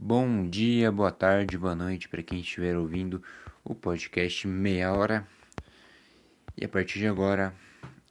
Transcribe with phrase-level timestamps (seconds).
[0.00, 3.20] Bom dia, boa tarde, boa noite para quem estiver ouvindo
[3.64, 5.26] o podcast Meia Hora.
[6.56, 7.52] E a partir de agora,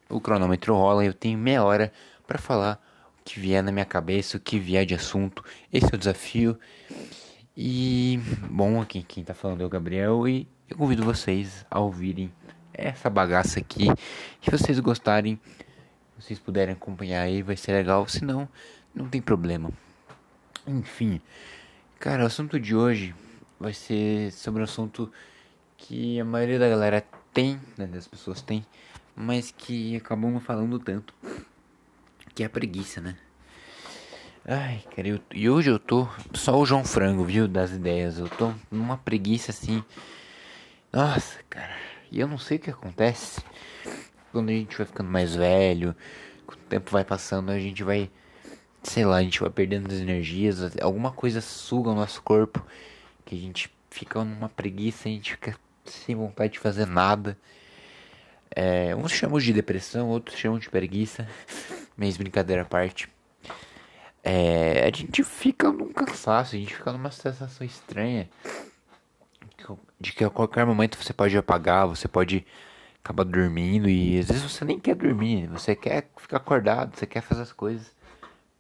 [0.10, 1.94] o cronômetro rola e eu tenho meia hora
[2.28, 2.86] para falar
[3.22, 5.42] o que vier na minha cabeça, o que vier de assunto.
[5.72, 6.60] Esse é o desafio.
[7.56, 8.20] E,
[8.50, 12.34] bom, aqui quem tá falando é o Gabriel e eu convido vocês a ouvirem
[12.74, 13.86] essa bagaça aqui.
[14.42, 15.40] Se vocês gostarem,
[16.20, 18.06] vocês puderem acompanhar aí, vai ser legal.
[18.10, 18.48] Se não,
[18.94, 19.72] não tem problema.
[20.68, 21.22] Enfim,
[22.00, 23.14] cara, o assunto de hoje
[23.60, 25.12] vai ser sobre um assunto
[25.78, 28.66] que a maioria da galera tem, né, das pessoas tem,
[29.16, 31.14] mas que acabam não falando tanto,
[32.34, 33.18] que é a preguiça, né?
[34.46, 38.18] Ai, cara, eu, e hoje eu tô só o João Frango, viu, das ideias.
[38.18, 39.84] Eu tô numa preguiça assim.
[40.94, 41.76] Nossa, cara,
[42.10, 43.42] e eu não sei o que acontece
[44.32, 45.94] quando a gente vai ficando mais velho,
[46.46, 48.10] quando o tempo vai passando, a gente vai
[48.84, 52.66] sei lá, a gente vai perdendo as energias, alguma coisa suga o nosso corpo,
[53.26, 57.38] que a gente fica numa preguiça, a gente fica sem vontade de fazer nada.
[58.50, 61.28] É, uns chamam de depressão, outros chamam de preguiça,
[61.98, 63.10] mas brincadeira à parte.
[64.24, 68.30] É, a gente fica num cansaço, a gente fica numa sensação estranha
[70.00, 72.46] de que a qualquer momento você pode apagar, você pode
[73.04, 77.22] acabar dormindo e às vezes você nem quer dormir, você quer ficar acordado, você quer
[77.22, 77.97] fazer as coisas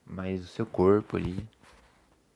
[0.09, 1.47] mas o seu corpo ali,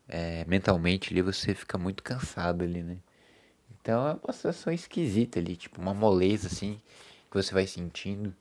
[0.07, 2.97] é, mentalmente ali, você fica muito cansado ali, né?
[3.81, 6.79] Então é uma sensação esquisita ali, tipo uma moleza assim,
[7.29, 8.33] que você vai sentindo.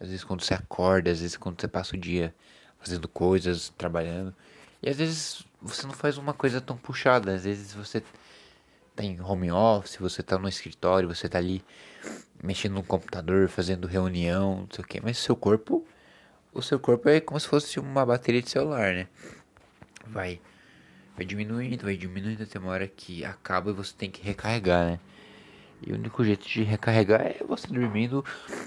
[0.00, 2.34] Às vezes quando você acorda, às vezes quando você passa o dia
[2.78, 4.34] fazendo coisas, trabalhando.
[4.82, 8.02] E às vezes você não faz uma coisa tão puxada, às vezes você
[8.96, 11.62] tá em home office, você tá no escritório, você tá ali
[12.42, 15.86] mexendo no computador, fazendo reunião, não sei o que, mas seu corpo
[16.52, 19.06] o seu corpo é como se fosse uma bateria de celular, né?
[20.06, 20.40] Vai,
[21.16, 25.00] vai diminuindo, vai diminuindo até uma hora que acaba e você tem que recarregar, né?
[25.86, 28.24] E o único jeito de recarregar é você dormindo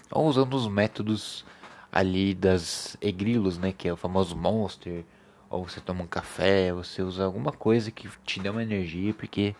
[0.09, 1.45] ou usando os métodos
[1.91, 3.71] ali das egrilos, né?
[3.71, 5.03] Que é o famoso Monster.
[5.49, 9.55] Ou você toma um café, você usa alguma coisa que te dê uma energia, porque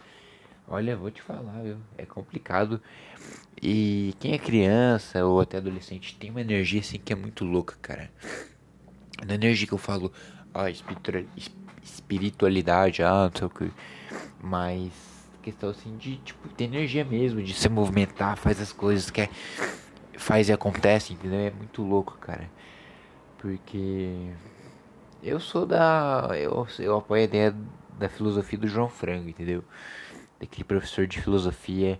[0.67, 1.77] olha, vou te falar, viu?
[1.97, 2.81] É complicado.
[3.61, 7.75] E quem é criança ou até adolescente tem uma energia assim que é muito louca,
[7.81, 8.11] cara.
[9.25, 10.11] Na energia que eu falo,
[10.53, 10.69] ah,
[11.81, 13.71] espiritualidade, ah, não sei o que.
[14.41, 14.91] Mas
[15.41, 19.29] questão assim de tipo ter energia mesmo, de se movimentar, faz as coisas que
[20.17, 21.39] faz e acontece, entendeu?
[21.39, 22.49] É muito louco, cara.
[23.37, 24.31] Porque
[25.21, 26.29] eu sou da.
[26.33, 27.55] Eu, eu apoio a ideia
[27.97, 29.63] da filosofia do João Frango, entendeu?
[30.43, 31.97] Daquele professor de filosofia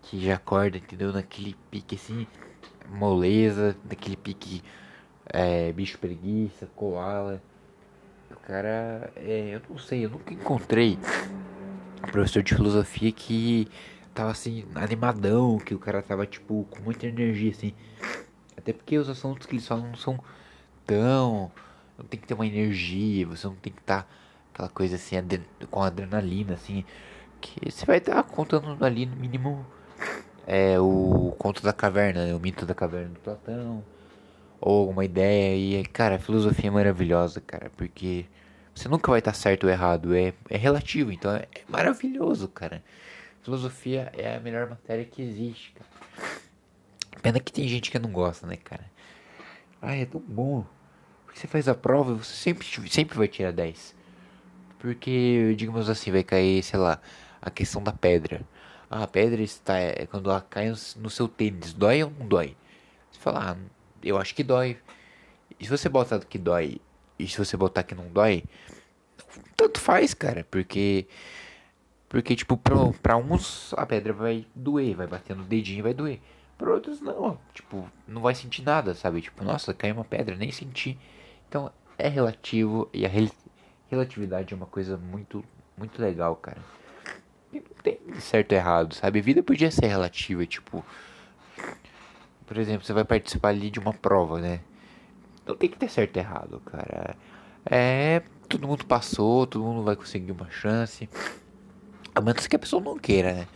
[0.00, 1.12] que já acorda, entendeu?
[1.12, 2.24] Naquele pique assim,
[2.88, 4.62] moleza, daquele pique
[5.26, 7.42] é, bicho preguiça, koala.
[8.30, 10.96] O cara, é, eu não sei, eu nunca encontrei
[12.06, 13.66] um professor de filosofia que
[14.14, 17.74] tava assim, animadão, que o cara tava tipo com muita energia assim.
[18.56, 20.16] Até porque os assuntos que eles falam não são
[20.86, 21.50] tão.
[21.98, 24.08] Não tem que ter uma energia, você não tem que estar tá
[24.52, 25.16] aquela coisa assim,
[25.68, 26.84] com adrenalina, assim.
[27.64, 29.66] Você vai estar contando ali no mínimo
[30.46, 32.34] é o conto da caverna, né?
[32.34, 33.82] o mito da caverna do Platão,
[34.60, 35.56] ou alguma ideia.
[35.56, 38.26] E, cara, a filosofia é maravilhosa, cara, porque
[38.74, 42.82] você nunca vai estar certo ou errado, é, é relativo, então é, é maravilhoso, cara.
[43.42, 45.90] Filosofia é a melhor matéria que existe, cara.
[47.22, 48.84] Pena que tem gente que não gosta, né, cara?
[49.80, 50.64] Ai, é tão bom.
[51.24, 53.94] Porque você faz a prova e você sempre, sempre vai tirar 10.
[54.78, 57.00] Porque, digamos assim, vai cair, sei lá,
[57.44, 58.40] a questão da pedra.
[58.90, 62.56] Ah, a pedra está é, quando ela cai no seu tênis, dói ou não dói?
[63.10, 63.56] Você fala, ah,
[64.02, 64.78] eu acho que dói.
[65.60, 66.80] E se você botar que dói
[67.18, 68.44] e se você botar que não dói,
[69.56, 71.06] tanto faz, cara, porque
[72.08, 76.20] porque tipo para uns a pedra vai doer, vai bater no dedinho, vai doer.
[76.56, 79.20] Para outros não, tipo, não vai sentir nada, sabe?
[79.20, 80.96] Tipo, nossa, caiu uma pedra, nem senti.
[81.48, 83.10] Então, é relativo e a
[83.90, 85.44] relatividade é uma coisa muito
[85.76, 86.62] muito legal, cara
[87.60, 89.20] não tem certo e errado, sabe?
[89.20, 90.84] Vida podia ser relativa, tipo.
[92.46, 94.60] Por exemplo, você vai participar ali de uma prova, né?
[95.46, 97.16] Não tem que ter certo e errado, cara.
[97.66, 98.22] É.
[98.48, 101.08] Todo mundo passou, todo mundo vai conseguir uma chance.
[102.14, 103.48] A menos que a pessoa não queira, né?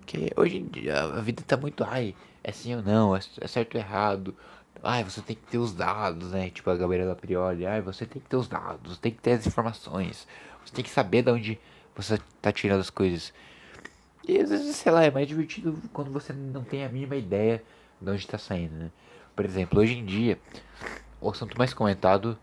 [0.00, 1.84] Porque hoje em dia a vida tá muito.
[1.84, 4.34] Ai, é sim ou não, é, é certo ou errado.
[4.82, 6.48] Ai, você tem que ter os dados, né?
[6.50, 7.66] Tipo a Gabriela Prioli.
[7.66, 10.26] Ai, você tem que ter os dados, tem que ter as informações.
[10.64, 11.60] Você tem que saber de onde
[11.96, 13.32] você tá tirando as coisas.
[14.26, 17.62] E às vezes, sei lá, é mais divertido quando você não tem a mínima ideia
[18.00, 18.90] de onde está saindo, né?
[19.34, 20.38] Por exemplo, hoje em dia,
[21.20, 22.38] o assunto mais comentado,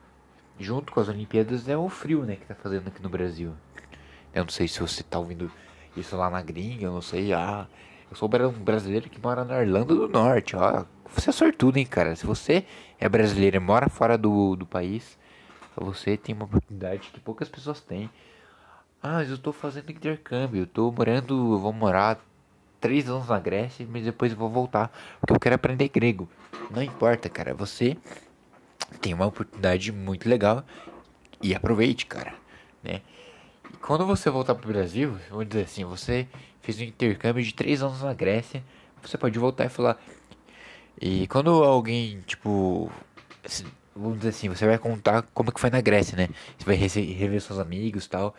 [0.59, 3.53] junto com as Olimpíadas, é o frio, né, que tá fazendo aqui no Brasil.
[4.33, 5.51] Eu não sei se você tá ouvindo
[5.95, 7.33] isso lá na gringa, eu não sei.
[7.33, 7.67] Ah,
[8.09, 10.85] eu sou um brasileiro que mora na Irlanda do Norte, ó.
[11.13, 12.15] Você é sortudo, hein, cara.
[12.15, 12.65] Se você
[12.99, 15.17] é brasileiro e mora fora do, do país,
[15.75, 18.09] você tem uma oportunidade que poucas pessoas têm.
[19.05, 22.17] Ah, eu tô fazendo intercâmbio, eu tô morando, eu vou morar
[22.79, 24.89] três anos na Grécia, mas depois eu vou voltar,
[25.19, 26.29] porque eu quero aprender grego.
[26.71, 27.97] Não importa, cara, você
[29.01, 30.63] tem uma oportunidade muito legal
[31.41, 32.33] e aproveite, cara,
[32.81, 33.01] né?
[33.81, 36.25] Quando você voltar pro Brasil, vamos dizer assim, você
[36.61, 38.63] fez um intercâmbio de três anos na Grécia,
[39.01, 40.01] você pode voltar e falar.
[41.01, 42.89] E quando alguém, tipo,
[43.95, 46.29] vamos dizer assim, você vai contar como que foi na Grécia, né?
[46.57, 48.35] Você vai rever seus amigos e tal.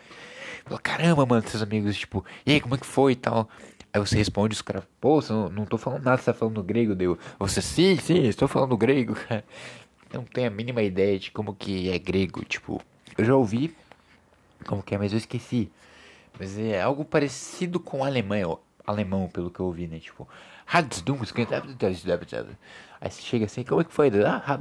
[0.65, 3.49] Fala, caramba, mano, seus amigos, tipo, e aí, como é que foi e tal?
[3.93, 6.95] Aí você responde, os caras, pô, não, não tô falando nada, você tá falando grego,
[6.95, 7.17] deu.
[7.39, 9.43] Você, sim, sim, estou falando grego, cara.
[10.13, 12.81] Não tenho a mínima ideia de como que é grego, tipo,
[13.17, 13.75] eu já ouvi
[14.65, 15.71] como que é, mas eu esqueci.
[16.37, 19.99] Mas é algo parecido com alemão, alemão, pelo que eu ouvi, né?
[19.99, 20.27] Tipo,
[23.05, 24.09] Aí você chega assim, como é que foi?
[24.25, 24.57] Ah,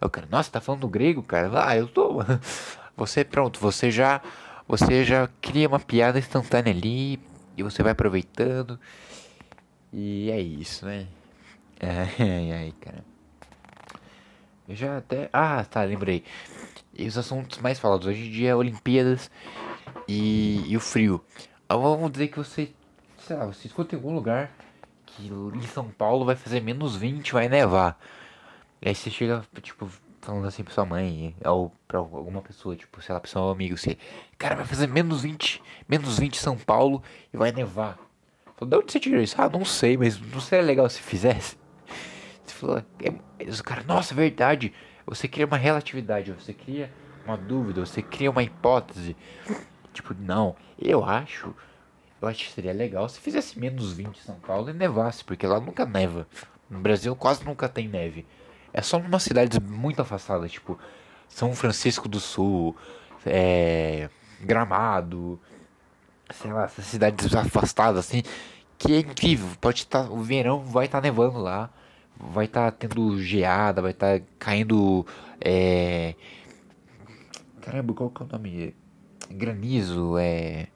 [0.00, 1.50] Aí o cara, nossa, tá falando grego, cara?
[1.68, 2.22] Ah, eu tô.
[2.96, 4.22] Você, pronto, você já.
[4.66, 7.20] Você já cria uma piada instantânea ali
[7.56, 8.78] e você vai aproveitando.
[9.92, 11.06] E é isso, né?
[11.82, 13.04] Ai, ai, cara.
[14.66, 15.28] Eu já até.
[15.32, 16.24] Ah, tá, lembrei.
[16.96, 19.30] E os assuntos mais falados hoje em dia é Olimpíadas
[20.08, 21.22] e, e o frio.
[21.68, 22.70] Vamos dizer que você.
[23.18, 24.50] Sei lá, você escuta em algum lugar
[25.16, 27.98] que em São Paulo vai fazer menos 20, vai nevar.
[28.80, 29.88] E aí você chega, tipo,
[30.20, 33.76] falando assim pra sua mãe, ou pra alguma pessoa, tipo, sei lá, pra seu amigo,
[33.76, 33.96] você,
[34.38, 37.02] cara, vai fazer menos 20, menos 20 em São Paulo
[37.32, 37.98] e vai nevar.
[38.56, 39.40] Falou, de onde você tirou isso?
[39.40, 41.56] Ah, não sei, mas não seria legal se fizesse?
[42.44, 43.10] Você falou, é,
[43.50, 44.72] o cara, nossa, verdade.
[45.06, 46.90] Você cria uma relatividade, você cria
[47.24, 49.16] uma dúvida, você cria uma hipótese.
[49.92, 51.54] Tipo, não, eu acho,
[52.24, 55.46] eu acho que seria legal se fizesse menos 20 em São Paulo e nevasse, porque
[55.46, 56.26] lá nunca neva.
[56.68, 58.26] No Brasil quase nunca tem neve.
[58.72, 60.78] É só numa cidades muito afastadas, tipo
[61.28, 62.76] São Francisco do Sul,
[63.24, 64.08] é,
[64.40, 65.40] Gramado,
[66.32, 68.22] sei lá, essas cidades afastadas assim,
[68.78, 69.48] que é incrível.
[69.60, 71.70] Pode estar, tá, o verão vai estar tá nevando lá,
[72.18, 75.06] vai estar tá tendo geada, vai estar caindo,
[75.40, 76.14] é,
[77.60, 78.74] caramba, qual que é o nome?
[79.30, 80.68] Granizo, é,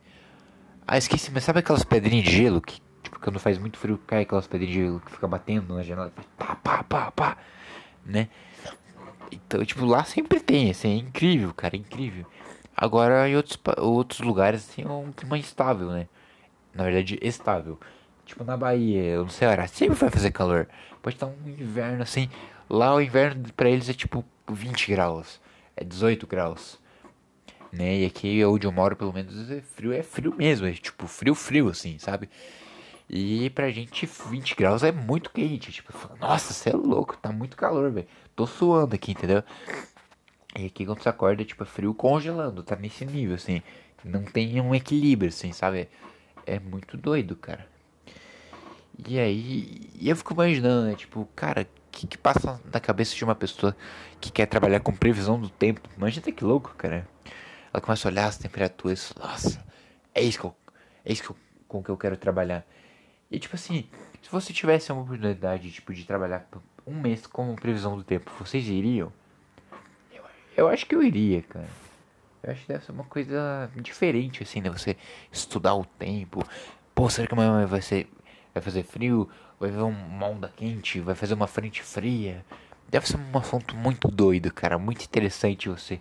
[0.89, 4.23] ah, esqueci, mas sabe aquelas pedrinhas de gelo que tipo, quando faz muito frio cai
[4.23, 7.39] aquelas pedrinhas de gelo que fica batendo na janela, pá, pá, pá, pá
[8.05, 8.29] né?
[9.31, 12.25] Então, tipo, lá sempre tem, assim, é incrível, cara, é incrível.
[12.75, 16.09] Agora, em outros, outros lugares, assim, é um clima instável, né?
[16.75, 17.79] Na verdade, estável.
[18.25, 20.69] Tipo, na Bahia, no Ceará, sempre vai fazer calor.
[21.03, 22.31] Pode estar um inverno, assim,
[22.69, 25.41] lá o inverno pra eles é, tipo, 20 graus.
[25.77, 26.79] É 18 graus.
[27.73, 27.99] Né?
[27.99, 30.67] E aqui onde eu moro, pelo menos, é frio, é frio mesmo.
[30.67, 32.29] É, tipo, frio, frio, assim, sabe?
[33.09, 35.73] E pra gente 20 graus é muito quente.
[35.73, 38.07] Tipo, nossa, você é louco, tá muito calor, velho.
[38.37, 39.43] Tô suando aqui, entendeu?
[40.57, 43.63] E aqui quando você acorda, tipo, é frio congelando, tá nesse nível, assim.
[44.05, 45.89] Não tem um equilíbrio, assim, sabe?
[46.47, 47.67] É muito doido, cara.
[49.07, 50.95] E aí, eu fico imaginando, né?
[50.95, 53.77] Tipo, cara, o que, que passa na cabeça de uma pessoa
[54.21, 55.81] que quer trabalhar com previsão do tempo?
[55.97, 57.09] Imagina que louco, cara.
[57.73, 59.65] Ela começa a olhar as temperaturas, nossa,
[60.15, 60.57] é isso que eu,
[61.05, 62.65] é isso que eu, com que eu quero trabalhar.
[63.31, 63.89] E tipo assim,
[64.23, 66.47] se você tivesse uma oportunidade tipo, de trabalhar
[66.87, 69.13] um mês como previsão do tempo, vocês iriam?
[70.13, 70.25] Eu,
[70.57, 71.69] eu acho que eu iria, cara.
[72.43, 74.71] Eu acho que deve ser uma coisa diferente, assim, né?
[74.71, 74.97] Você
[75.31, 76.43] estudar o tempo.
[76.95, 78.09] Pô, será que amanhã vai ser.
[78.55, 79.29] Vai fazer frio?
[79.61, 81.01] Vai ver uma onda quente?
[81.01, 82.45] Vai fazer uma frente fria?
[82.89, 84.79] Deve ser um assunto muito doido, cara.
[84.79, 86.01] Muito interessante você.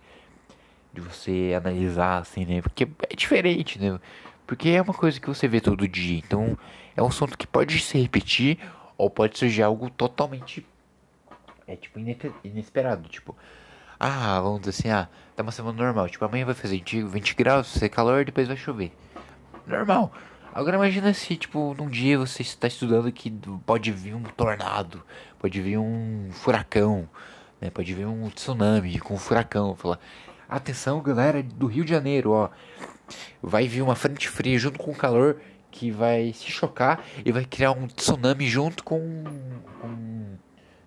[0.97, 2.61] De você analisar, assim, né?
[2.61, 3.99] Porque é diferente, né?
[4.47, 6.17] Porque é uma coisa que você vê todo dia.
[6.17, 6.57] Então
[6.95, 8.57] é um assunto que pode se repetir
[8.97, 10.65] ou pode surgir algo totalmente
[11.67, 11.99] é tipo
[12.43, 13.35] inesperado, tipo,
[13.99, 17.67] ah, vamos dizer assim, ah, tá uma semana normal, tipo, amanhã vai fazer 20 graus,
[17.67, 18.93] vai ser calor, depois vai chover.
[19.65, 20.13] Normal.
[20.53, 23.29] Agora imagina se, tipo, num dia você está estudando que
[23.65, 25.03] pode vir um tornado,
[25.37, 27.07] pode vir um furacão,
[27.59, 27.69] né?
[27.69, 29.99] Pode vir um tsunami com um furacão, falar,
[30.49, 32.49] atenção, galera do Rio de Janeiro, ó,
[33.41, 35.37] vai vir uma frente fria junto com o calor
[35.71, 40.37] que vai se chocar e vai criar um tsunami junto com um,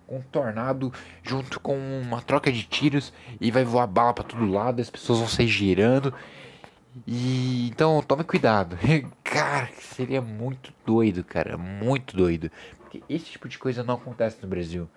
[0.09, 4.81] um tornado, junto com uma troca de tiros e vai voar bala para todo lado,
[4.81, 6.13] as pessoas vão sair girando.
[7.07, 8.77] E então tome cuidado.
[9.23, 12.51] cara, seria muito doido, cara, muito doido.
[12.79, 14.89] Porque esse tipo de coisa não acontece no Brasil.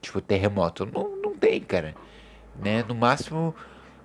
[0.00, 1.94] Tipo terremoto, não, não tem, cara.
[2.56, 2.82] Né?
[2.82, 3.54] No máximo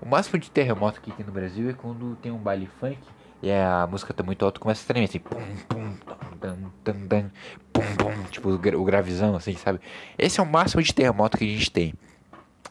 [0.01, 2.97] O máximo de terremoto que tem no Brasil é quando tem um baile funk
[3.41, 5.19] e a música tá muito alta começa a tremer assim.
[5.19, 5.95] Pum, pum,
[6.39, 7.31] tam, tam, tam,
[7.71, 9.79] pum, pum, tipo o gravizão, assim, sabe?
[10.17, 11.93] Esse é o máximo de terremoto que a gente tem.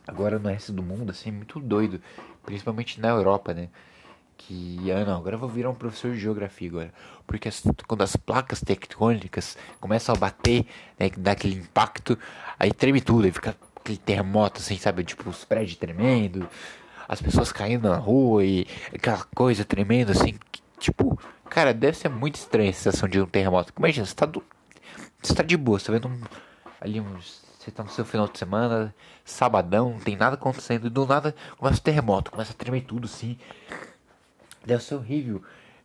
[0.06, 2.00] Agora no resto do mundo, assim, é muito doido.
[2.44, 3.68] Principalmente na Europa, né?
[4.36, 6.94] que ah não, agora eu vou virar um professor de geografia agora,
[7.26, 10.64] porque as, quando as placas tectônicas começam a bater,
[10.98, 12.18] né, dá aquele impacto,
[12.58, 16.48] aí treme tudo, aí fica aquele terremoto assim, sabe, tipo os prédios tremendo,
[17.10, 18.64] as pessoas caindo na rua e
[18.94, 23.26] aquela coisa tremendo assim, que, tipo, cara, deve ser muito estranha a sensação de um
[23.26, 23.72] terremoto.
[23.76, 24.44] Imagina, você tá do,
[25.20, 26.20] você tá de boa, você tá vendo um,
[26.80, 30.90] ali uns você tá no seu final de semana, sabadão, não tem nada acontecendo, e
[30.90, 33.36] do nada começa o terremoto, começa a tremer tudo assim.
[34.64, 35.42] Deve ser horrível.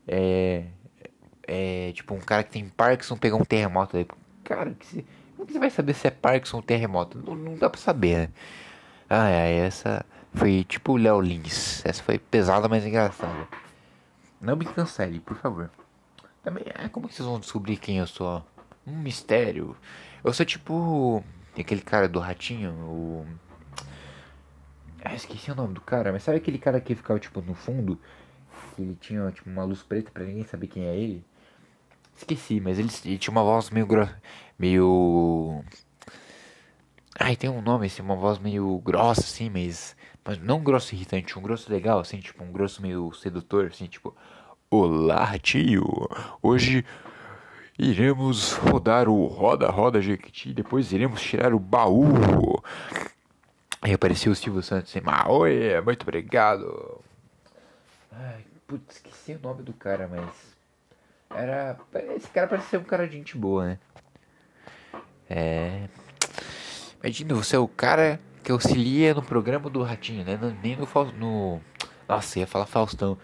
[0.07, 0.65] É,
[1.47, 3.97] é, tipo, um cara que tem Parkinson pegar um terremoto.
[4.43, 5.05] Cara, que se,
[5.35, 7.17] como que você vai saber se é Parkinson ou terremoto?
[7.17, 8.29] Não, não dá pra saber, né?
[9.09, 11.85] Ah, é, essa foi tipo o Léo Lins.
[11.85, 13.47] Essa foi pesada, mas engraçada.
[14.39, 15.69] Não me cancele, por favor.
[16.43, 18.45] Também, é, como vocês vão descobrir quem eu sou?
[18.85, 19.75] Um mistério.
[20.23, 21.23] Eu sou tipo
[21.57, 23.25] aquele cara do ratinho, o.
[25.03, 27.99] Ah, esqueci o nome do cara, mas sabe aquele cara que ficava tipo no fundo?
[28.75, 31.25] que ele tinha tipo, uma luz preta para ninguém saber quem é ele.
[32.15, 33.87] Esqueci, mas ele, ele tinha uma voz meio.
[34.57, 35.63] Meio.
[37.17, 39.95] Ai, tem um nome assim, uma voz meio grossa assim, mas.
[40.27, 44.15] Mas não grosso irritante, um grosso legal, assim, tipo, um grosso meio sedutor, assim, tipo.
[44.71, 45.85] Olá, tio!
[46.41, 46.83] Hoje
[47.77, 52.07] iremos rodar o Roda Roda Jequiti, depois iremos tirar o baú.
[53.79, 56.99] Aí apareceu o Silvio Santos assim, ah, oi, muito obrigado.
[58.11, 60.55] Ai, Putz, esqueci o nome do cara, mas.
[61.29, 61.77] Era.
[62.15, 63.79] Esse cara parece ser um cara de gente boa, né?
[65.29, 65.87] É.
[66.99, 70.39] Imagina, você é o cara que auxilia no programa do Ratinho, né?
[70.61, 70.87] Nem no.
[71.17, 71.61] no...
[72.07, 73.17] Nossa, ia falar Faustão.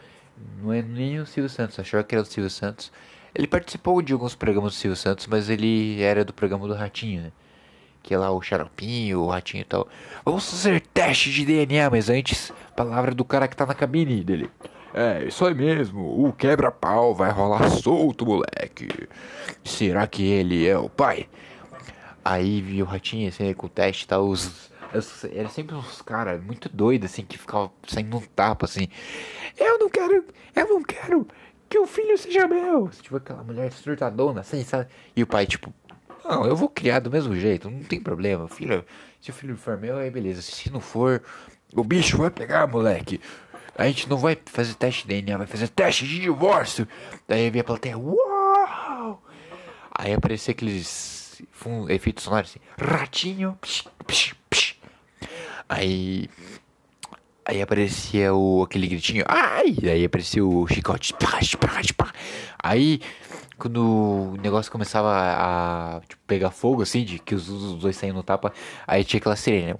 [0.59, 2.91] Não é nem o Silvio Santos, achou que era o Silvio Santos.
[3.33, 7.21] Ele participou de alguns programas do Silvio Santos, mas ele era do programa do Ratinho,
[7.21, 7.31] né?
[8.01, 9.87] Que é lá o Xaropinho, o Ratinho e tal.
[10.25, 14.49] Vamos fazer teste de DNA, mas antes, palavra do cara que tá na cabine dele.
[14.91, 16.25] É, isso aí mesmo.
[16.27, 18.89] O quebra-pau vai rolar solto, moleque.
[19.63, 21.29] Será que ele é o pai?
[22.25, 24.27] Aí viu o ratinho assim com o teste e tá, tal.
[24.27, 24.70] Os,
[25.33, 28.88] era sempre uns caras muito doidos assim que ficavam saindo um tapa assim.
[29.57, 31.27] Eu não quero, eu não quero
[31.69, 32.89] que o filho seja meu.
[32.89, 34.88] Tipo aquela mulher surtadona assim, sabe?
[35.15, 35.74] E o pai, tipo,
[36.24, 38.48] não, eu vou criar do mesmo jeito, não tem problema.
[38.48, 38.86] Filho,
[39.19, 40.41] se o filho for meu, aí beleza.
[40.41, 41.24] Se não for,
[41.74, 43.19] o bicho vai pegar, moleque
[43.75, 46.88] a gente não vai fazer teste de DNA, vai fazer teste de divórcio.
[47.27, 49.24] Daí vem a plateia, uau!
[49.91, 51.41] Aí aparecia aqueles
[51.89, 54.40] efeitos sonoros assim, ratinho, psh, psh.
[55.71, 56.29] Aí.
[57.45, 59.75] Aí aparecia o, aquele gritinho, ai!
[59.89, 61.15] Aí aparecia o chicote.
[62.61, 63.01] Aí,
[63.57, 68.15] quando o negócio começava a, tipo, pegar fogo, assim, de que os, os dois saíam
[68.15, 68.53] no tapa,
[68.85, 69.75] aí tinha aquela sirene,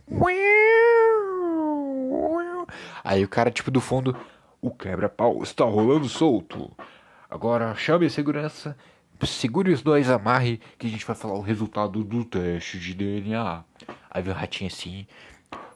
[3.04, 4.16] Aí o cara, tipo, do fundo,
[4.62, 6.72] o quebra-pau está rolando solto.
[7.30, 8.78] Agora chame a segurança,
[9.24, 13.64] segure os dois, amarre, que a gente vai falar o resultado do teste de DNA.
[14.10, 15.06] Aí vem o ratinho assim,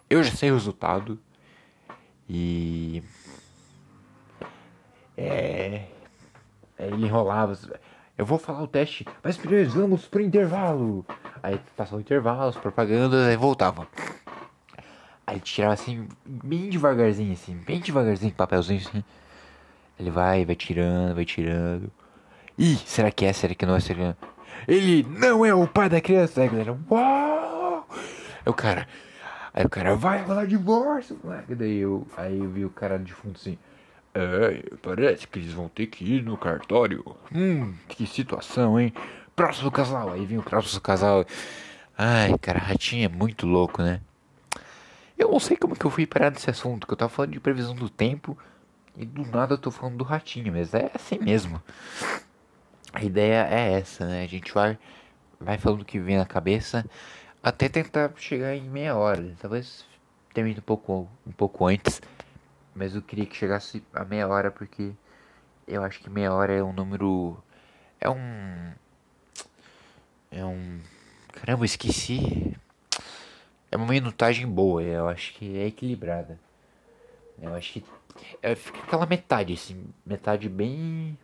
[0.09, 1.19] eu já sei o resultado.
[2.29, 3.03] E.
[5.17, 5.85] É.
[6.77, 7.57] Ele enrolava.
[8.17, 11.05] Eu vou falar o teste, mas primeiro vamos pro intervalo.
[11.43, 13.87] Aí passou o intervalo, as propagandas, aí voltava.
[15.27, 19.03] Aí tirava assim, bem devagarzinho, assim, bem devagarzinho, papelzinho assim.
[19.99, 21.91] Ele vai, vai tirando, vai tirando.
[22.57, 23.33] Ih, será que é?
[23.33, 23.79] Será que não é?
[23.79, 26.43] Será que Ele não é o pai da criança.
[26.43, 27.87] A galera, uau!
[27.89, 27.97] Aí
[28.49, 28.87] o cara,
[29.55, 31.55] aí o cara, vai rolar divórcio, moleque.
[31.55, 33.57] Daí eu, aí eu vi o cara de fundo assim.
[34.13, 37.03] É, parece que eles vão ter que ir no cartório.
[37.33, 38.93] Hum, que situação, hein?
[39.35, 40.11] Próximo casal.
[40.11, 41.25] Aí vem o próximo casal.
[41.97, 44.01] Ai, cara, ratinho é muito louco, né?
[45.17, 47.39] Eu não sei como que eu fui parar nesse assunto, que eu tava falando de
[47.39, 48.37] previsão do tempo
[48.97, 51.61] e do nada eu tô falando do ratinho, mas é assim mesmo.
[52.93, 54.23] A ideia é essa, né?
[54.23, 54.77] A gente vai,
[55.39, 56.85] vai falando o que vem na cabeça
[57.45, 59.35] até tentar chegar em meia hora.
[59.39, 59.85] Talvez
[60.33, 62.01] termine um pouco, um pouco antes,
[62.73, 64.91] mas eu queria que chegasse a meia hora porque
[65.67, 67.37] eu acho que meia hora é um número.
[68.01, 68.71] É um.
[70.31, 70.79] É um.
[71.33, 72.55] Caramba, eu esqueci
[73.71, 76.39] é uma minutagem boa, eu acho que é equilibrada.
[77.41, 77.85] Eu acho que
[78.41, 81.17] é, fica aquela metade, assim, metade bem.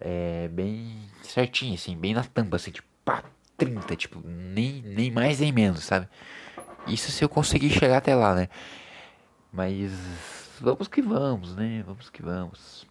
[0.00, 3.22] É, bem certinha, assim, bem na tampa, assim, tipo, pá,
[3.58, 6.08] 30, tipo, nem, nem mais nem menos, sabe?
[6.86, 8.48] Isso se eu conseguir chegar até lá, né?
[9.52, 9.92] Mas
[10.60, 11.82] vamos que vamos, né?
[11.84, 12.86] Vamos que vamos.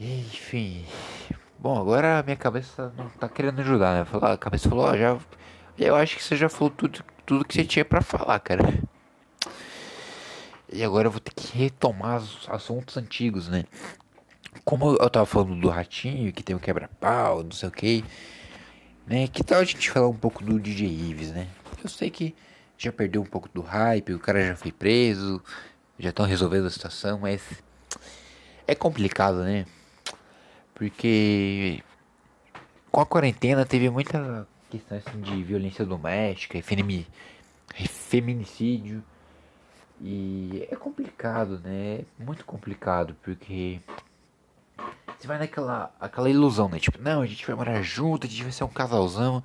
[0.00, 0.84] Enfim.
[1.58, 4.04] Bom, agora a minha cabeça não tá querendo ajudar, né?
[4.04, 5.18] Falar, a cabeça falou, ó, já.
[5.78, 8.62] Eu acho que você já falou tudo, tudo que você tinha para falar, cara.
[10.72, 13.64] E agora eu vou ter que retomar os assuntos antigos, né?
[14.64, 18.04] Como eu tava falando do ratinho, que tem um quebra-pau, não sei o que,
[19.06, 19.28] né?
[19.28, 21.48] Que tal a gente falar um pouco do DJ Ives, né?
[21.82, 22.34] Eu sei que
[22.78, 25.42] já perdeu um pouco do hype, o cara já foi preso,
[25.98, 27.42] já estão resolvendo a situação, mas
[28.66, 29.66] é complicado, né?
[30.74, 31.82] Porque
[32.90, 36.60] com a quarentena teve muita questão assim, de violência doméstica,
[37.88, 39.04] feminicídio.
[40.00, 42.00] E é complicado, né?
[42.00, 43.80] É muito complicado, porque
[45.24, 46.78] você vai naquela aquela ilusão, né?
[46.78, 49.42] Tipo, não, a gente vai morar junto, a gente vai ser um casalzão.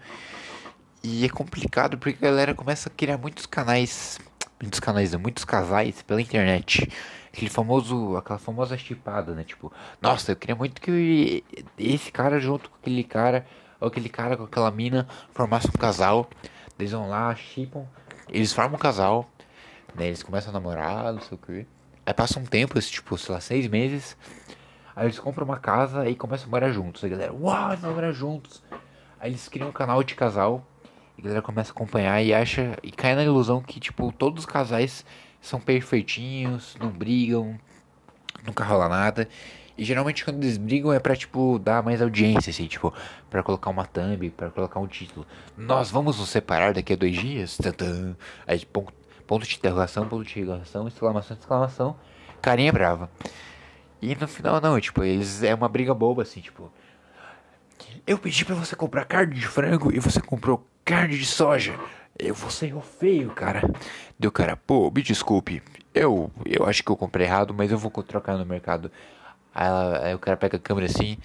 [1.01, 4.19] E é complicado porque a galera começa a criar muitos canais,
[4.61, 6.91] muitos canais, muitos casais pela internet.
[7.31, 9.45] Aquele famoso, aquela famosa chipada, né?
[9.45, 9.71] Tipo,
[10.01, 11.45] nossa, eu queria muito que
[11.77, 13.45] esse cara junto com aquele cara,
[13.79, 16.29] ou aquele cara com aquela mina, formasse um casal.
[16.77, 17.85] Eles vão lá, chipam,
[18.27, 19.29] eles formam um casal,
[19.95, 20.07] né?
[20.07, 21.65] Eles começam a namorar, não sei o que.
[22.05, 24.17] Aí passa um tempo, esse, tipo, sei lá, seis meses.
[24.95, 27.03] Aí eles compram uma casa e começam a morar juntos.
[27.03, 28.61] A galera, uau, vão morar juntos.
[29.19, 30.65] Aí eles criam um canal de casal.
[31.17, 32.77] E a galera começa a acompanhar e acha.
[32.81, 35.05] E cai na ilusão que, tipo, todos os casais
[35.41, 37.57] são perfeitinhos, não brigam,
[38.45, 39.27] nunca rola nada.
[39.77, 42.93] E geralmente quando eles brigam é pra, tipo, dar mais audiência, assim, tipo,
[43.29, 45.25] pra colocar uma thumb, pra colocar um título.
[45.55, 47.55] Nós vamos nos separar daqui a dois dias?
[47.55, 48.13] Tantã.
[48.45, 48.91] Aí, ponto,
[49.25, 51.95] ponto de interrogação, ponto de interrogação, exclamação, exclamação,
[52.41, 53.09] carinha brava.
[54.01, 56.71] E no final não, tipo, eles é uma briga boba, assim, tipo.
[58.07, 61.77] Eu pedi pra você comprar carne de frango e você comprou carne de soja.
[62.17, 63.61] Eu vou ser o feio, cara.
[64.17, 65.61] Deu cara, pô, me desculpe.
[65.93, 68.91] Eu, eu acho que eu comprei errado, mas eu vou trocar no mercado.
[69.53, 71.17] Aí, ela, aí o cara pega a câmera assim,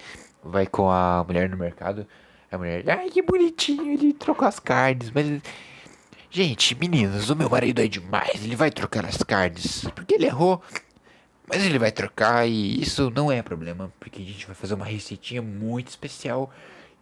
[0.42, 2.06] vai com a mulher no mercado.
[2.50, 5.42] A mulher, ai que bonitinho, ele trocou as carnes, mas.
[6.30, 9.84] Gente, meninas, o meu marido é demais, ele vai trocar as carnes.
[9.94, 10.60] Porque ele errou.
[11.46, 14.86] Mas ele vai trocar e isso não é problema, porque a gente vai fazer uma
[14.86, 16.50] receitinha muito especial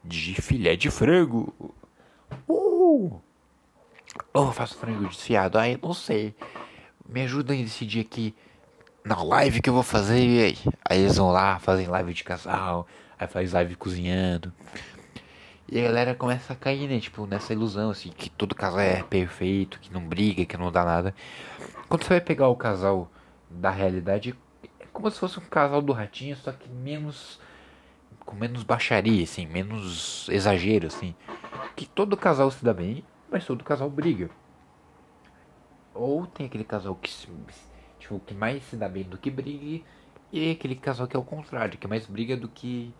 [0.04, 1.54] de filé de frango.
[2.48, 3.20] Uh!
[4.34, 5.58] Ou eu faço frango desfiado?
[5.58, 6.34] Ai, não sei.
[7.08, 8.34] Me ajudem a decidir aqui
[9.04, 10.56] na live que eu vou fazer.
[10.88, 12.86] Aí eles vão lá, fazem live de casal.
[13.18, 14.52] Aí faz live cozinhando.
[15.70, 16.98] E a galera começa a cair, né?
[16.98, 20.84] Tipo, nessa ilusão, assim, que todo casal é perfeito, que não briga, que não dá
[20.84, 21.14] nada.
[21.88, 23.10] Quando você vai pegar o casal
[23.54, 24.34] da realidade,
[24.80, 27.40] é como se fosse um casal do ratinho, só que menos.
[28.24, 31.14] com menos baixaria, assim, menos exagero, assim.
[31.76, 34.30] Que todo casal se dá bem, mas todo casal briga.
[35.94, 37.10] Ou tem aquele casal que,
[37.98, 39.84] tipo, que mais se dá bem do que briga,
[40.32, 42.92] e aquele casal que é o contrário, que mais briga do que,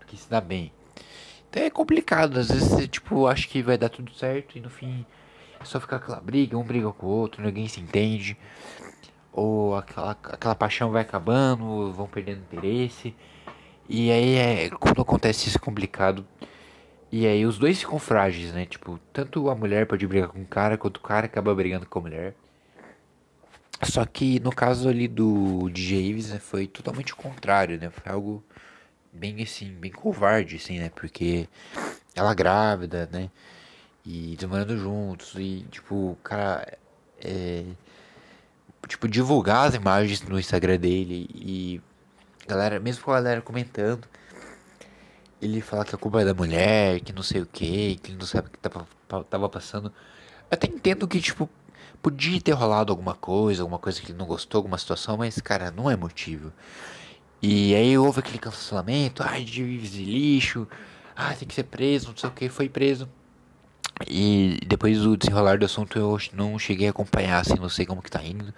[0.00, 0.72] do que se dá bem.
[1.48, 4.70] Então é complicado, às vezes você, tipo, acha que vai dar tudo certo e no
[4.70, 5.04] fim
[5.60, 8.36] é só ficar aquela briga, um briga com o outro, ninguém se entende.
[9.32, 13.14] Ou aquela, aquela paixão vai acabando, vão perdendo interesse.
[13.88, 16.24] E aí é quando acontece isso complicado
[17.12, 18.64] e aí os dois ficam frágeis, né?
[18.64, 21.98] Tipo, tanto a mulher pode brigar com o cara, quanto o cara acaba brigando com
[21.98, 22.34] a mulher.
[23.82, 27.90] Só que no caso ali do DJ Ives né, foi totalmente o contrário, né?
[27.90, 28.42] Foi algo
[29.12, 30.90] bem assim, bem covarde, assim, né?
[30.94, 31.46] Porque
[32.14, 33.30] ela grávida, né?
[34.06, 35.34] E demorando juntos.
[35.36, 36.78] E tipo, o cara.
[37.22, 37.64] É,
[38.88, 41.28] tipo, divulgar as imagens no Instagram dele.
[41.34, 41.80] E
[42.46, 44.06] galera, mesmo com a galera comentando
[45.42, 48.18] ele fala que a culpa é da mulher, que não sei o que, que ele
[48.18, 48.86] não sabe o que tava,
[49.24, 49.88] tava passando.
[49.88, 51.50] Eu até entendo que, tipo,
[52.00, 55.72] podia ter rolado alguma coisa, alguma coisa que ele não gostou, alguma situação, mas, cara,
[55.72, 56.52] não é motivo.
[57.42, 60.68] E aí houve aquele cancelamento, ai, de lixo,
[61.16, 63.08] ai, tem que ser preso, não sei o que, foi preso.
[64.08, 68.02] E depois do desenrolar do assunto eu não cheguei a acompanhar, assim, não sei como
[68.02, 68.52] que tá indo.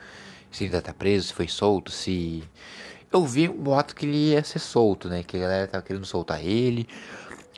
[0.50, 2.44] Se ainda tá preso, se foi solto, se
[3.12, 5.22] eu vi um boato que ele ia ser solto, né?
[5.22, 6.88] Que a galera tava querendo soltar ele.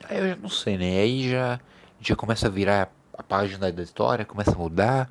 [0.09, 0.99] Aí eu já não sei, né?
[0.99, 1.59] Aí já,
[1.99, 5.09] já começa a virar a página da história, começa a mudar.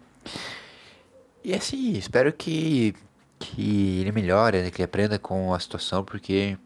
[1.45, 2.95] E assim, espero que,
[3.39, 4.71] que ele melhore, né?
[4.71, 6.57] Que ele aprenda com a situação, porque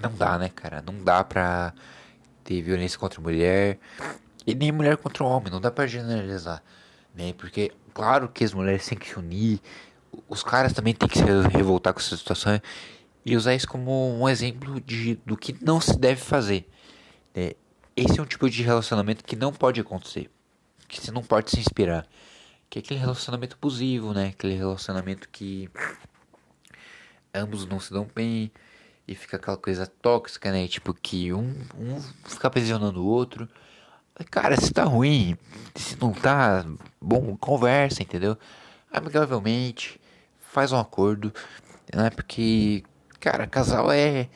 [0.00, 0.82] não dá, né, cara?
[0.84, 1.72] Não dá pra
[2.44, 3.78] ter violência contra a mulher
[4.46, 6.62] e nem mulher contra o homem, não dá pra generalizar,
[7.14, 7.32] né?
[7.36, 9.60] Porque, claro que as mulheres têm que se unir,
[10.28, 12.60] os caras também têm que se revoltar com essa situação
[13.24, 16.68] e usar isso como um exemplo de, do que não se deve fazer.
[17.34, 17.56] É,
[17.96, 20.30] esse é um tipo de relacionamento que não pode acontecer,
[20.86, 22.06] que você não pode se inspirar.
[22.70, 24.28] Que é aquele relacionamento abusivo, né?
[24.28, 25.70] Aquele relacionamento que
[27.34, 28.50] ambos não se dão bem
[29.06, 30.66] e fica aquela coisa tóxica, né?
[30.66, 33.48] Tipo, que um, um fica aprisionando o outro.
[34.30, 35.36] Cara, se tá ruim,
[35.74, 36.64] se não tá
[37.00, 38.36] bom, conversa, entendeu?
[38.90, 40.00] Amigavelmente,
[40.40, 41.32] faz um acordo,
[41.94, 42.08] né?
[42.10, 42.82] Porque,
[43.20, 44.28] cara, casal é.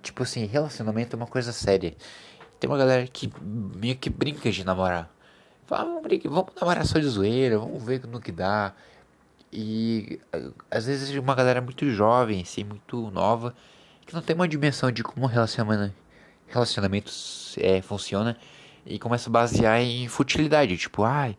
[0.00, 1.94] Tipo assim, relacionamento é uma coisa séria.
[2.60, 5.10] Tem uma galera que meio que brinca de namorar.
[5.66, 8.72] Fala, vamos, brincar, vamos namorar só de zoeira, vamos ver no que dá.
[9.52, 10.20] E
[10.70, 13.54] às vezes uma galera muito jovem, assim, muito nova,
[14.06, 15.94] que não tem uma dimensão de como relacionamento,
[16.46, 17.12] relacionamento
[17.58, 18.36] é, funciona
[18.84, 21.36] e começa a basear em futilidade, tipo, ai,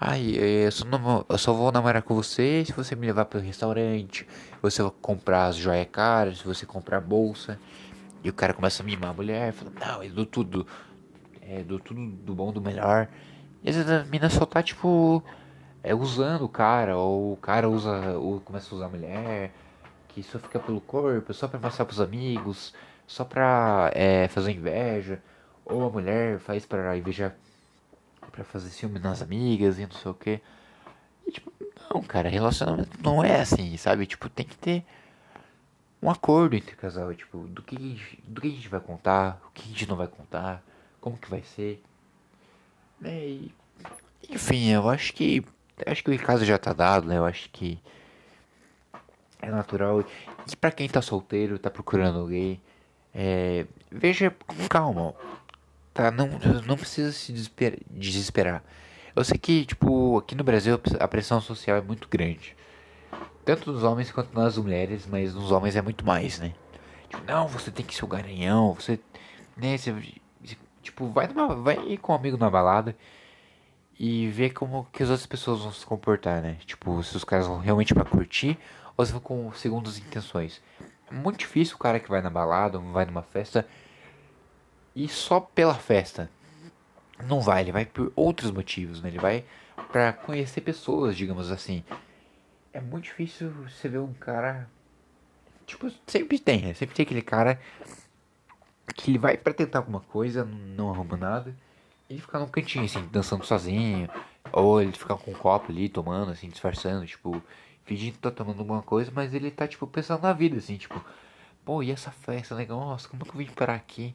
[0.00, 3.38] ai, eu só, não, eu só vou namorar com você se você me levar para
[3.38, 4.26] o restaurante,
[4.62, 7.58] você vai comprar as joias caras, se você comprar bolsa.
[8.22, 10.66] E o cara começa a mimar a mulher, fala, não, eu dou tudo,
[11.40, 13.08] é, dou tudo do bom, do melhor.
[13.62, 15.22] E às vezes a mina só tá, tipo,
[15.82, 19.52] é, usando o cara, ou o cara usa, ou começa a usar a mulher,
[20.08, 22.74] que só fica pelo corpo, só pra passar pros amigos,
[23.06, 25.22] só pra é, fazer inveja,
[25.68, 27.34] ou a mulher faz pra invejar,
[28.32, 30.40] pra fazer ciúme nas amigas e não sei o que.
[31.30, 31.52] Tipo,
[31.90, 34.06] não, cara, relacionamento não é assim, sabe?
[34.06, 34.84] Tipo, tem que ter
[36.02, 39.50] um acordo entre o casal, tipo, do que, do que a gente vai contar, o
[39.52, 40.62] que a gente não vai contar,
[41.00, 41.82] como que vai ser.
[43.00, 43.26] Né?
[43.26, 43.54] E,
[44.30, 45.44] enfim, eu acho que
[45.86, 47.18] acho que o caso já tá dado, né?
[47.18, 47.78] Eu acho que
[49.40, 50.00] é natural.
[50.00, 52.60] E pra quem tá solteiro, tá procurando alguém,
[53.14, 55.14] é, veja com calma.
[55.98, 56.12] Tá?
[56.12, 56.28] Não,
[56.64, 57.32] não precisa se
[57.90, 58.62] desesperar.
[59.16, 62.56] Eu sei que, tipo, aqui no Brasil a pressão social é muito grande.
[63.44, 66.54] Tanto nos homens quanto nas mulheres, mas nos homens é muito mais, né?
[67.08, 69.00] Tipo, não, você tem que ser o garanhão, você.
[69.56, 69.92] Né, você,
[70.80, 72.94] tipo, vai, numa, vai com um amigo na balada
[73.98, 76.58] e ver como que as outras pessoas vão se comportar, né?
[76.64, 78.56] Tipo, se os caras vão realmente pra curtir
[78.96, 80.62] ou se vão com segundas intenções.
[81.10, 83.66] É muito difícil o cara que vai na balada, vai numa festa
[85.04, 86.30] e só pela festa.
[87.24, 89.08] Não vai, ele vai por outros motivos, né?
[89.08, 89.44] Ele vai
[89.90, 91.84] para conhecer pessoas, digamos assim.
[92.72, 94.68] É muito difícil você ver um cara.
[95.66, 96.74] Tipo, sempre tem, né?
[96.74, 97.60] Sempre tem aquele cara
[98.94, 101.54] que ele vai para tentar alguma coisa, não arruma nada
[102.08, 104.08] ele ficar num cantinho, assim, dançando sozinho.
[104.52, 107.42] Ou ele ficar com um copo ali, tomando, assim, disfarçando, tipo,
[107.84, 111.04] fingindo que tá tomando alguma coisa, mas ele tá, tipo, pensando na vida, assim, tipo,
[111.64, 112.64] pô, e essa festa, né?
[112.66, 114.14] Nossa, como é que eu vim parar aqui?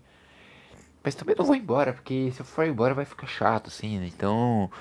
[1.03, 4.07] Mas também não vou embora, porque se eu for embora vai ficar chato, assim, né?
[4.07, 4.71] Então,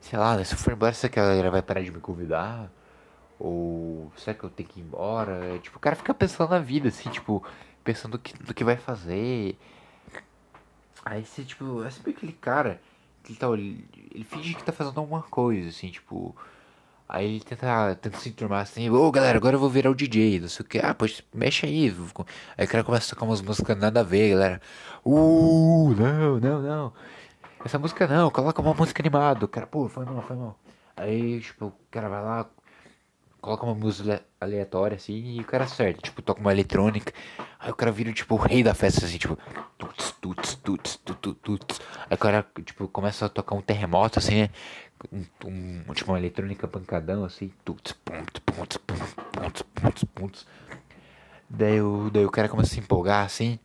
[0.00, 2.70] sei lá, se eu for embora, será que a galera vai parar de me convidar?
[3.38, 5.58] Ou será que eu tenho que ir embora?
[5.58, 7.42] Tipo, o cara fica pensando na vida, assim, tipo,
[7.82, 9.58] pensando do que, do que vai fazer.
[11.04, 12.80] Aí você, tipo, é sempre aquele cara
[13.22, 13.48] que ele tá.
[13.48, 16.34] Ele finge que tá fazendo alguma coisa, assim, tipo.
[17.08, 19.94] Aí ele tenta, tenta se enturmar assim, ô oh, galera, agora eu vou virar o
[19.94, 21.94] DJ, não sei o que, ah, pois mexe aí.
[22.58, 24.60] Aí o cara começa a tocar umas músicas nada a ver, galera.
[25.04, 26.92] Uh, não, não, não.
[27.64, 29.44] Essa música não, coloca uma música animada.
[29.44, 30.58] O cara, pô, foi mal, foi mal.
[30.96, 32.46] Aí, tipo, o cara vai lá,
[33.40, 36.00] coloca uma música aleatória assim e o cara acerta.
[36.00, 37.12] Tipo, toca uma eletrônica.
[37.58, 39.38] Aí o cara vira, tipo, o rei da festa, assim, tipo.
[39.78, 41.80] Tuts, tuts, tuts, tuts, tuts.
[42.08, 44.50] Aí o cara, tipo, começa a tocar um terremoto, assim, né?
[45.12, 47.52] Um, um, tipo, uma eletrônica pancadão, assim.
[47.64, 48.78] Tuts, pontos, pontos,
[49.32, 50.46] pontos, pontos, pontos.
[51.48, 53.58] Daí o, daí o cara começa a se empolgar, assim.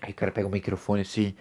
[0.00, 1.34] Aí o cara pega o microfone, assim.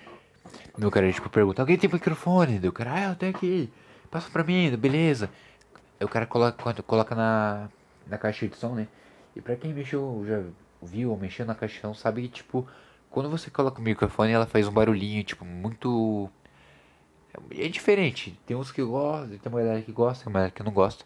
[0.78, 2.60] Meu cara, tipo, pergunta: Alguém tem microfone?
[2.60, 3.72] Daí o cara, ah, eu tenho aqui.
[4.10, 5.30] Passa pra mim, beleza.
[6.00, 7.70] Aí o cara coloca, coloca na,
[8.08, 8.88] na caixa de som, né?
[9.36, 10.44] E pra quem mexeu, já
[10.82, 12.68] viu ou mexeu na caixa de som, sabe que, tipo,
[13.10, 16.30] quando você coloca o microfone, ela faz um barulhinho, tipo, muito.
[17.52, 18.40] É diferente.
[18.46, 21.04] Tem uns que gostam, tem uma galera que gosta, tem uma galera que não gosta.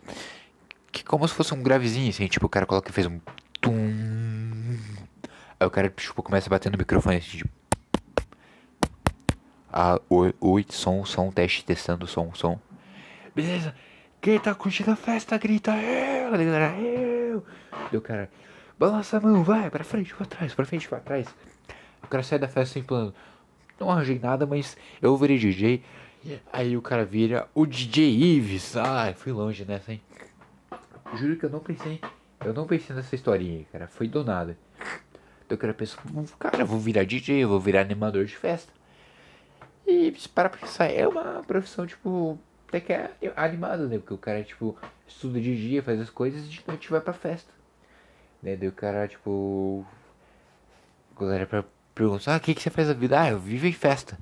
[0.91, 3.19] Que como se fosse um gravezinho, assim, tipo, o cara coloca e fez um.
[3.61, 4.77] Tum.
[5.59, 7.49] Aí o cara, tipo, começa bater no microfone, assim, tipo.
[9.71, 12.59] Ah, oi, oi, som, som, teste, testando, som, som.
[13.35, 13.75] Beleza,
[14.21, 17.45] quem tá curtindo a festa, grita eu, galera, eu.
[17.93, 18.29] O cara,
[18.79, 21.27] balança a mão, vai, pra frente, pra trás, pra frente, pra trás.
[22.03, 23.13] O cara sai da festa sem plano.
[23.79, 25.83] Não arranjei nada, mas eu virei DJ.
[26.51, 28.75] Aí o cara vira o DJ Ives.
[28.75, 30.01] Ai, fui longe nessa, hein.
[31.15, 32.01] Juro que eu não pensei.
[32.43, 33.87] Eu não pensei nessa historinha, cara.
[33.87, 34.57] Foi do nada.
[35.45, 35.99] Então o cara pensou,
[36.37, 38.71] cara, vou virar DJ, vou virar animador de festa.
[39.85, 42.37] E para pensar, é uma profissão, tipo,
[42.67, 43.97] até que é animado, né?
[43.97, 47.13] Porque o cara, tipo, estuda de dia, faz as coisas e de noite vai pra
[47.13, 47.53] festa.
[48.43, 48.57] Né?
[48.57, 49.85] Daí o cara, tipo.
[51.15, 53.19] A galera pergunta, ah, o que, que você faz da vida?
[53.19, 54.17] Ah, eu vivo em festa.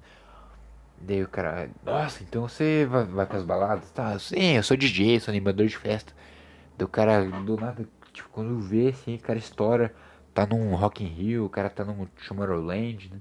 [0.97, 3.91] Daí o cara, nossa, então você vai, vai pras baladas?
[3.91, 6.13] Tá, sim, eu sou DJ, sou animador de festa.
[6.77, 9.93] Daí o cara, do nada, tipo, quando vê, assim, o cara estoura,
[10.34, 13.19] tá num Rock in Rio, o cara tá num Tomorrowland, né?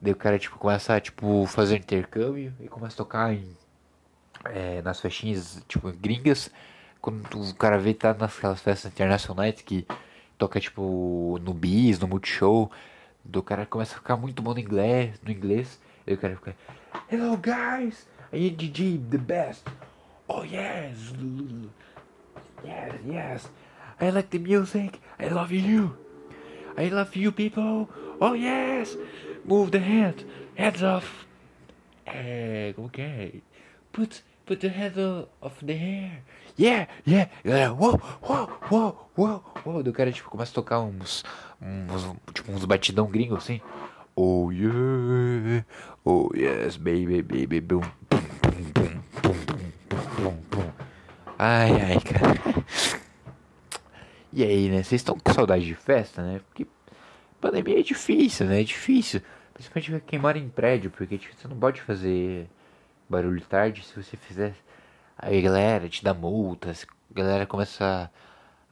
[0.00, 3.56] Daí o cara, tipo, começa a, tipo, fazer intercâmbio e começa a tocar em,
[4.46, 6.50] é, nas festinhas, tipo, gringas.
[7.00, 9.86] Quando o cara vê, tá naquelas festas internacionais que
[10.36, 12.70] toca, tipo, no bis, no Multishow.
[13.24, 15.80] Do cara começa a ficar muito bom no inglês, no inglês.
[16.06, 16.54] Daí o cara fica,
[17.10, 19.64] Hello guys, I am DJ the best.
[20.28, 21.12] Oh yes,
[22.64, 23.50] yes, yes.
[24.00, 25.00] I like the music.
[25.18, 25.96] I love you.
[26.76, 27.88] I love you people.
[28.20, 28.96] Oh yes.
[29.44, 30.24] Move the hand.
[30.56, 31.26] Hands off.
[32.06, 33.32] É, é?
[33.92, 36.22] Put, put the hands off the hair.
[36.56, 37.30] Yeah, yeah.
[37.44, 39.82] Galera, uou, uou, uou, uou, uou.
[39.82, 41.24] Do cara, tipo, começa a tocar uns,
[41.60, 43.60] uns, tipo, uns batidão gringo, assim.
[44.18, 45.62] Oh yeah,
[46.02, 48.24] oh yes, baby, baby, boom, boom,
[48.72, 50.72] boom, boom, boom, boom, boom,
[51.38, 52.64] Ai, ai, cara.
[54.32, 54.82] E aí, né?
[54.82, 56.40] Vocês estão com saudade de festa, né?
[56.48, 56.66] Porque
[57.42, 58.62] pandemia é difícil, né?
[58.62, 59.20] É difícil.
[59.52, 62.48] Principalmente quem mora em prédio, porque tipo, você não pode fazer
[63.10, 63.84] barulho tarde.
[63.84, 64.54] Se você fizer,
[65.18, 68.10] aí a galera te dá multas, a galera começa a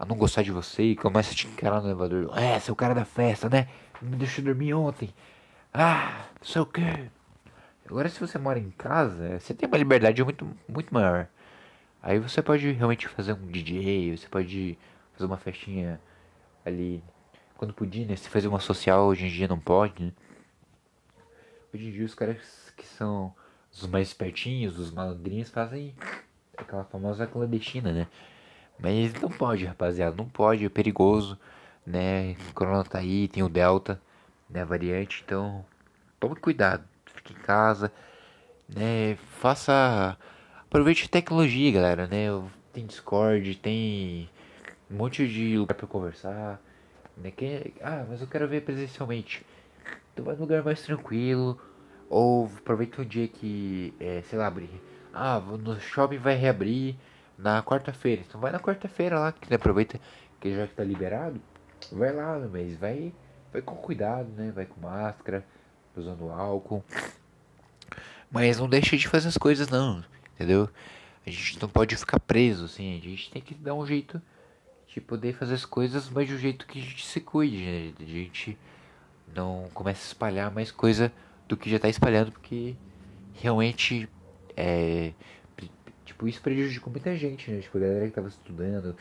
[0.06, 2.36] não gostar de você e começa a te encarar no elevador.
[2.38, 3.68] É, você é cara da festa, né?
[4.02, 5.14] Me deixou dormir ontem.
[5.72, 7.10] Ah, não sei o que.
[7.86, 11.28] Agora se você mora em casa, você tem uma liberdade muito, muito maior.
[12.02, 14.78] Aí você pode realmente fazer um DJ, você pode
[15.12, 16.00] fazer uma festinha
[16.64, 17.02] ali.
[17.56, 18.16] Quando podia, né?
[18.16, 20.12] Se fazer uma social, hoje em dia não pode, né?
[21.72, 23.34] Hoje em dia os caras que são
[23.72, 25.94] os mais espertinhos, os malandrinhos, fazem
[26.56, 28.06] aquela famosa clandestina, né?
[28.78, 31.38] Mas não pode, rapaziada, não pode, é perigoso,
[31.86, 32.36] né?
[32.50, 34.00] O corona tá aí, tem o Delta
[34.48, 35.64] né, variante, então
[36.20, 37.92] tome cuidado, fique em casa,
[38.68, 40.16] né, faça,
[40.62, 42.26] aproveite a tecnologia, galera, né,
[42.72, 44.30] tem Discord, tem
[44.90, 46.60] um monte de lugar para conversar,
[47.16, 49.44] né, que, ah, mas eu quero ver presencialmente,
[50.12, 51.60] então vai num lugar mais tranquilo,
[52.08, 54.70] ou aproveita um dia que, é, sei lá, abrir,
[55.12, 56.96] ah, no shopping vai reabrir
[57.36, 60.00] na quarta-feira, então vai na quarta-feira lá, que aproveita
[60.40, 61.40] que já que tá liberado,
[61.90, 63.12] vai lá, mas vai
[63.52, 64.52] vai com cuidado, né?
[64.54, 65.46] Vai com máscara,
[65.96, 66.84] usando álcool.
[68.30, 70.68] Mas não deixe de fazer as coisas não, entendeu?
[71.24, 74.20] A gente não pode ficar preso, assim, a gente tem que dar um jeito
[74.88, 77.92] de poder fazer as coisas, mas de um jeito que a gente se cuide, né?
[77.98, 78.58] A gente
[79.34, 81.10] não comece a espalhar mais coisa
[81.48, 82.76] do que já tá espalhando, porque
[83.34, 84.08] realmente
[84.56, 85.12] é.
[86.14, 87.60] Tipo, isso prejudicou muita gente, né?
[87.60, 88.96] Tipo, a galera que tava estudando,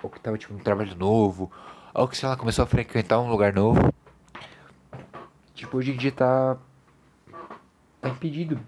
[0.00, 1.50] ou que tava, tipo, um trabalho novo,
[1.92, 3.92] ou que, sei lá, começou a frequentar um lugar novo.
[5.56, 6.56] Tipo, hoje em dia tá.
[8.00, 8.60] Tá impedido.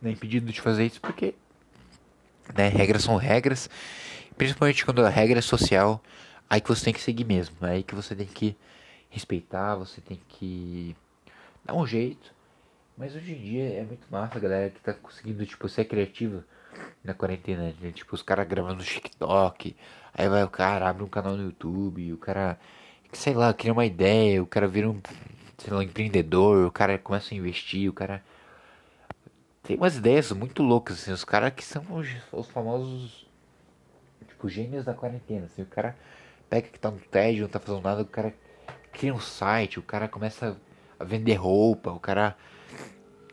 [0.00, 0.12] Né?
[0.12, 1.34] Impedido de fazer isso porque.
[2.56, 2.68] Né?
[2.68, 3.68] Regras são regras.
[4.36, 6.00] Principalmente quando a regra é social.
[6.48, 7.56] Aí que você tem que seguir mesmo.
[7.60, 8.56] Aí que você tem que
[9.10, 10.94] respeitar, você tem que
[11.64, 12.32] dar um jeito.
[12.96, 16.44] Mas hoje em dia é muito massa a galera que tá conseguindo, tipo, ser criativa
[17.02, 17.74] na quarentena.
[17.80, 17.92] Né?
[17.92, 19.76] Tipo, os caras gravando no TikTok.
[20.14, 22.58] Aí vai o cara, abre um canal no YouTube, o cara,
[23.12, 25.00] sei lá, cria uma ideia, o cara vira um,
[25.58, 28.22] sei lá, um empreendedor, o cara começa a investir, o cara.
[29.62, 33.26] Tem umas ideias muito loucas, assim, os caras que são os, os, famosos,
[34.26, 35.94] tipo, gênios da quarentena, assim, o cara
[36.48, 38.34] pega que tá no tédio, não tá fazendo nada, o cara
[38.92, 40.56] cria um site, o cara começa
[40.98, 42.34] a vender roupa, o cara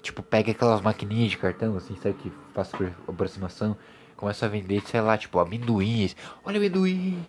[0.05, 2.69] tipo, pega aquelas maquininhas de cartão, assim, sabe, que faz
[3.07, 3.75] aproximação,
[4.15, 7.25] começa a vender, sei lá, tipo, amendoins, olha amendoim,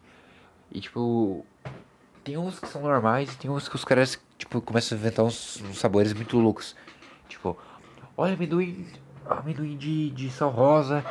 [0.71, 1.45] e tipo,
[2.23, 5.25] tem uns que são normais e tem uns que os caras, tipo, começam a inventar
[5.25, 6.77] uns, uns sabores muito loucos,
[7.31, 7.57] tipo,
[8.15, 8.87] olha amendoim,
[9.25, 11.03] amendoim de, de sal rosa,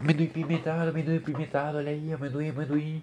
[0.00, 3.02] amendoim pimentado, amendoim pimentado, olha aí, amendoim, amendoim,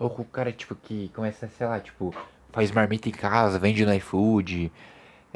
[0.00, 2.12] ou o cara, tipo, que começa, sei lá, tipo,
[2.52, 4.72] faz marmita em casa, vende no iFood,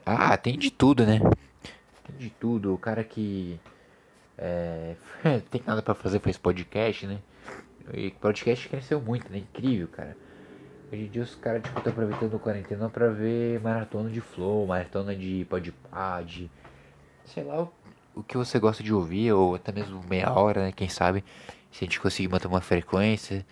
[0.09, 1.19] ah, tem de tudo, né?
[2.05, 2.73] Tem de tudo.
[2.75, 3.61] O cara que
[4.37, 4.95] é,
[5.51, 7.19] tem nada para fazer faz podcast, né?
[7.93, 9.39] E podcast cresceu muito, né?
[9.39, 10.17] Incrível, cara.
[10.93, 14.67] Hoje em dia os caras tipo, estão aproveitando a quarentena pra ver maratona de flow,
[14.67, 16.51] maratona de podpad,
[17.27, 17.73] sei lá o,
[18.15, 20.73] o que você gosta de ouvir, ou até mesmo meia hora, né?
[20.73, 21.23] Quem sabe
[21.71, 23.45] se a gente conseguir manter uma frequência.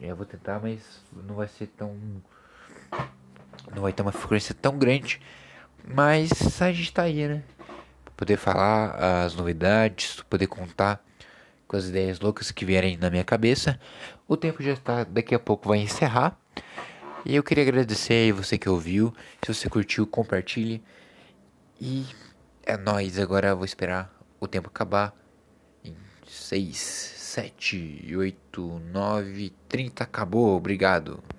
[0.00, 1.94] Eu vou tentar, mas não vai ser tão.
[3.74, 5.20] Não vai ter uma frequência tão grande
[5.86, 7.42] mas a gente tá aí, né?
[8.16, 11.04] Poder falar as novidades, poder contar
[11.66, 13.78] com as ideias loucas que vierem na minha cabeça.
[14.28, 16.38] O tempo já está, daqui a pouco vai encerrar.
[17.24, 19.12] E eu queria agradecer aí você que ouviu.
[19.42, 20.82] Se você curtiu, compartilhe.
[21.80, 22.06] E
[22.66, 25.14] É nóis, agora eu vou esperar o tempo acabar.
[25.84, 25.94] Em
[26.26, 31.22] 6, 7, 8, 9, 30 acabou, obrigado.